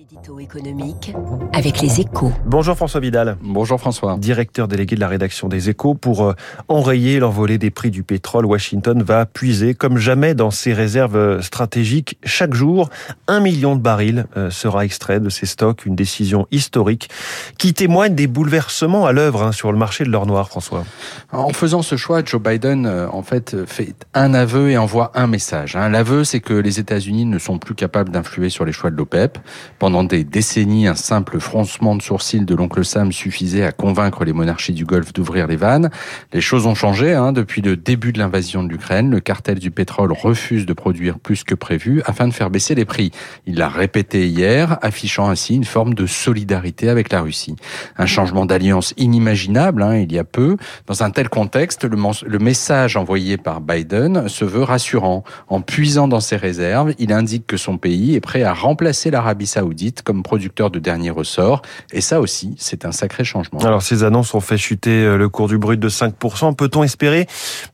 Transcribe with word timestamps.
L'édito 0.00 0.40
économique 0.40 1.12
avec 1.52 1.82
les 1.82 2.00
échos. 2.00 2.32
Bonjour 2.46 2.74
François 2.74 3.00
Vidal. 3.00 3.36
Bonjour 3.42 3.78
François. 3.78 4.16
Directeur 4.16 4.66
délégué 4.66 4.94
de 4.94 5.00
la 5.00 5.08
rédaction 5.08 5.46
des 5.46 5.68
échos. 5.68 5.92
Pour 5.92 6.24
euh, 6.24 6.32
enrayer 6.68 7.18
l'envolée 7.18 7.58
des 7.58 7.68
prix 7.68 7.90
du 7.90 8.02
pétrole, 8.02 8.46
Washington 8.46 9.02
va 9.02 9.26
puiser 9.26 9.74
comme 9.74 9.98
jamais 9.98 10.34
dans 10.34 10.50
ses 10.50 10.72
réserves 10.72 11.16
euh, 11.16 11.42
stratégiques. 11.42 12.16
Chaque 12.24 12.54
jour, 12.54 12.88
un 13.28 13.40
million 13.40 13.76
de 13.76 13.82
barils 13.82 14.24
euh, 14.38 14.48
sera 14.48 14.86
extrait 14.86 15.20
de 15.20 15.28
ces 15.28 15.44
stocks. 15.44 15.84
Une 15.84 15.96
décision 15.96 16.46
historique 16.50 17.10
qui 17.58 17.74
témoigne 17.74 18.14
des 18.14 18.26
bouleversements 18.26 19.04
à 19.04 19.12
l'œuvre 19.12 19.42
hein, 19.42 19.52
sur 19.52 19.70
le 19.70 19.76
marché 19.76 20.04
de 20.04 20.08
l'or 20.08 20.24
noir, 20.24 20.48
François. 20.48 20.84
En 21.30 21.50
faisant 21.50 21.82
ce 21.82 21.96
choix, 21.96 22.24
Joe 22.24 22.40
Biden 22.40 22.86
en 22.86 23.22
fait 23.22 23.66
fait 23.66 23.94
un 24.14 24.32
aveu 24.32 24.70
et 24.70 24.78
envoie 24.78 25.12
un 25.14 25.26
message. 25.26 25.76
Hein. 25.76 25.90
L'aveu, 25.90 26.24
c'est 26.24 26.40
que 26.40 26.54
les 26.54 26.80
États-Unis 26.80 27.26
ne 27.26 27.38
sont 27.38 27.58
plus 27.58 27.74
capables 27.74 28.10
d'influer 28.10 28.48
sur 28.48 28.64
les 28.64 28.72
choix 28.72 28.90
de 28.90 28.96
l'OPEP. 28.96 29.38
Pendant 29.78 29.89
des 29.90 30.22
décennies, 30.22 30.86
un 30.86 30.94
simple 30.94 31.40
froncement 31.40 31.96
de 31.96 32.02
sourcils 32.02 32.44
de 32.44 32.54
l'oncle 32.54 32.84
Sam 32.84 33.10
suffisait 33.10 33.64
à 33.64 33.72
convaincre 33.72 34.24
les 34.24 34.32
monarchies 34.32 34.72
du 34.72 34.84
Golfe 34.84 35.12
d'ouvrir 35.12 35.48
les 35.48 35.56
vannes. 35.56 35.90
Les 36.32 36.40
choses 36.40 36.66
ont 36.66 36.76
changé 36.76 37.12
hein. 37.12 37.32
depuis 37.32 37.60
le 37.60 37.76
début 37.76 38.12
de 38.12 38.20
l'invasion 38.20 38.62
de 38.62 38.68
l'Ukraine. 38.68 39.10
Le 39.10 39.18
cartel 39.18 39.58
du 39.58 39.72
pétrole 39.72 40.12
refuse 40.12 40.64
de 40.64 40.72
produire 40.72 41.18
plus 41.18 41.42
que 41.42 41.56
prévu 41.56 42.02
afin 42.06 42.28
de 42.28 42.32
faire 42.32 42.50
baisser 42.50 42.76
les 42.76 42.84
prix. 42.84 43.10
Il 43.46 43.56
l'a 43.56 43.68
répété 43.68 44.28
hier, 44.28 44.78
affichant 44.80 45.28
ainsi 45.28 45.56
une 45.56 45.64
forme 45.64 45.94
de 45.94 46.06
solidarité 46.06 46.88
avec 46.88 47.10
la 47.10 47.20
Russie. 47.20 47.56
Un 47.98 48.06
changement 48.06 48.46
d'alliance 48.46 48.94
inimaginable 48.96 49.82
hein, 49.82 49.96
il 49.96 50.12
y 50.12 50.20
a 50.20 50.24
peu. 50.24 50.56
Dans 50.86 51.02
un 51.02 51.10
tel 51.10 51.28
contexte, 51.28 51.84
le 51.84 52.38
message 52.38 52.96
envoyé 52.96 53.38
par 53.38 53.60
Biden 53.60 54.28
se 54.28 54.44
veut 54.44 54.62
rassurant. 54.62 55.24
En 55.48 55.60
puisant 55.60 56.06
dans 56.06 56.20
ses 56.20 56.36
réserves, 56.36 56.94
il 57.00 57.12
indique 57.12 57.48
que 57.48 57.56
son 57.56 57.76
pays 57.76 58.14
est 58.14 58.20
prêt 58.20 58.44
à 58.44 58.54
remplacer 58.54 59.10
l'Arabie 59.10 59.48
saoudite 59.48 59.79
comme 60.04 60.22
producteur 60.22 60.70
de 60.70 60.78
dernier 60.78 61.10
ressort. 61.10 61.62
Et 61.92 62.00
ça 62.00 62.20
aussi, 62.20 62.54
c'est 62.58 62.84
un 62.84 62.92
sacré 62.92 63.24
changement. 63.24 63.60
Alors 63.60 63.82
ces 63.82 64.04
annonces 64.04 64.34
ont 64.34 64.40
fait 64.40 64.58
chuter 64.58 64.90
euh, 65.04 65.16
le 65.16 65.28
cours 65.28 65.48
du 65.48 65.58
brut 65.58 65.80
de 65.80 65.88
5%. 65.88 66.54
Peut-on 66.54 66.82
espérer 66.82 67.26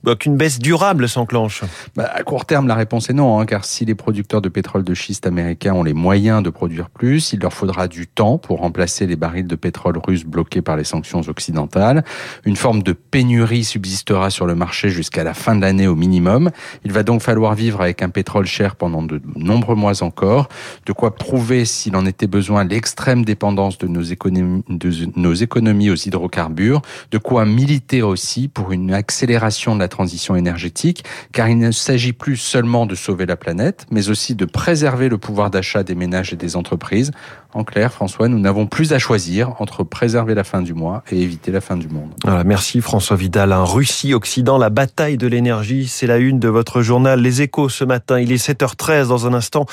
bah, 0.03 0.15
qu'une 0.17 0.37
baisse 0.37 0.59
durable 0.59 1.09
s'enclenche? 1.09 1.63
Bah, 1.97 2.11
À 2.15 2.23
court 2.23 2.45
terme, 2.47 2.69
la 2.69 2.75
réponse 2.75 3.11
est 3.11 3.15
non, 3.15 3.39
hein, 3.39 3.47
car 3.47 3.65
si 3.65 3.85
les 3.85 3.95
producteurs 3.95 4.41
de 4.41 4.49
pétrole 4.49 4.85
de 4.85 4.95
schiste 4.95 5.27
américains 5.27 5.75
ont 5.75 5.83
les 5.83 5.95
moyens 5.95 6.43
de 6.43 6.51
produire 6.51 6.91
plus, 6.91 7.33
il 7.33 7.41
leur 7.41 7.53
faudra 7.53 7.89
du 7.89 8.07
temps 8.07 8.39
pour 8.39 8.61
remplacer 8.61 9.07
les 9.07 9.17
barils 9.17 9.47
de 9.47 9.57
pétrole 9.57 9.99
russes 9.99 10.25
bloqués 10.25 10.63
par 10.63 10.77
les 10.77 10.85
sanctions 10.85 11.21
occidentales. 11.29 12.05
Une 12.45 12.57
forme 12.57 12.83
de 12.83 12.93
pénurie 12.93 13.65
subsistera 13.65 14.31
sur 14.31 14.47
le 14.47 14.55
marché 14.55 14.89
jusqu'à 14.89 15.25
la 15.25 15.35
fin 15.35 15.57
de 15.57 15.61
l'année 15.61 15.87
au 15.87 15.97
minimum. 15.97 16.51
Il 16.85 16.93
va 16.93 17.03
donc 17.03 17.23
falloir 17.23 17.55
vivre 17.55 17.81
avec 17.81 18.03
un 18.03 18.09
pétrole 18.09 18.47
cher 18.47 18.77
pendant 18.77 19.03
de 19.03 19.21
nombreux 19.35 19.75
mois 19.75 20.03
encore, 20.03 20.49
de 20.85 20.93
quoi 20.93 21.15
prouver 21.15 21.65
si 21.65 21.91
en 21.97 22.07
était 22.07 22.27
besoin, 22.27 22.65
l'extrême 22.65 23.25
dépendance 23.25 23.79
de 23.79 23.87
nos, 23.89 24.03
économies, 24.03 24.63
de 24.69 24.91
nos 25.17 25.35
économies 25.35 25.91
aux 25.91 25.97
hydrocarbures, 25.97 26.83
de 27.11 27.19
quoi 27.19 27.45
militer 27.45 28.03
aussi 28.03 28.49
pour 28.49 28.73
une 28.73 28.93
accélération 28.93 29.75
de 29.75 29.81
la 29.81 29.89
transition 29.89 30.37
énergétique, 30.37 31.05
car 31.33 31.49
il 31.49 31.59
ne 31.59 31.71
s'agit 31.71 32.13
plus 32.13 32.37
seulement 32.37 32.87
de 32.87 32.95
sauver 32.95 33.27
la 33.27 33.37
planète, 33.37 33.87
mais 33.91 34.09
aussi 34.09 34.35
de 34.35 34.45
préserver 34.45 35.09
le 35.09 35.19
pouvoir 35.19 35.51
d'achat 35.51 35.83
des 35.83 35.95
ménages 35.95 36.33
et 36.33 36.37
des 36.37 36.57
entreprises. 36.57 37.11
En 37.57 37.65
clair, 37.65 37.91
François, 37.91 38.29
nous 38.29 38.39
n'avons 38.39 38.67
plus 38.67 38.93
à 38.93 38.99
choisir 38.99 39.55
entre 39.63 39.83
préserver 39.83 40.35
la 40.35 40.45
fin 40.45 40.61
du 40.61 40.75
mois 40.75 41.03
et 41.11 41.23
éviter 41.23 41.51
la 41.51 41.63
fin 41.63 41.79
du 41.79 41.89
monde. 41.89 42.11
Voilà, 42.23 42.45
merci 42.45 42.83
François 42.83 43.17
Vidal. 43.17 43.51
Russie-Occident, 43.51 44.59
la 44.59 44.69
bataille 44.69 45.17
de 45.17 45.27
l'énergie, 45.27 45.87
c'est 45.87 46.07
la 46.07 46.19
une 46.19 46.39
de 46.39 46.49
votre 46.49 46.83
journal 46.83 47.19
Les 47.19 47.41
Échos 47.41 47.71
ce 47.71 47.85
matin. 47.85 48.21
Il 48.21 48.31
est 48.31 48.47
7h13 48.47 49.09
dans 49.09 49.27
un 49.27 49.33
instant. 49.33 49.65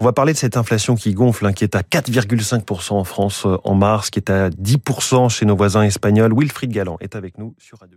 On 0.00 0.04
va 0.04 0.12
parler 0.12 0.34
de 0.34 0.38
cette 0.38 0.58
inflation 0.58 0.96
qui 0.96 1.14
gonfle, 1.14 1.46
hein, 1.46 1.54
qui 1.54 1.64
est 1.64 1.76
à 1.76 1.80
4,5% 1.80 2.92
en 2.92 3.04
France 3.04 3.44
euh, 3.46 3.56
en 3.64 3.74
mars, 3.74 4.10
qui 4.10 4.18
est 4.18 4.28
à 4.28 4.50
10% 4.50 5.30
chez 5.30 5.46
nos 5.46 5.56
voisins 5.56 5.82
espagnols. 5.82 6.34
Wilfried 6.36 6.70
Galland 6.70 6.98
est 7.00 7.16
avec 7.16 7.38
nous 7.38 7.54
sur 7.58 7.78
Radio 7.78 7.96